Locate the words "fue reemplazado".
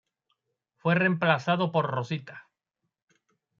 0.77-1.71